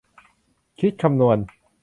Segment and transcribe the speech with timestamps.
[0.79, 1.37] คิดคำนวณ